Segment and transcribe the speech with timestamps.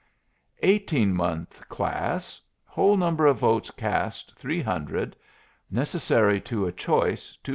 [0.63, 5.15] Eighteen month class: Whole number of votes cast, 300;
[5.69, 7.49] necessary to a choice, 225.